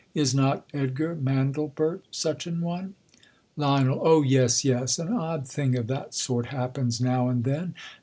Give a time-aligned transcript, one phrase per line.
[0.15, 2.95] Is not Ed gar Mandlefeert such an one?
[3.55, 7.75] Lion, O yes, yes; an odd thing of that sort happens now and then.